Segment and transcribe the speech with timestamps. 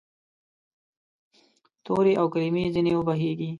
[1.85, 3.49] تورې او کلمې ځیني وبهیږې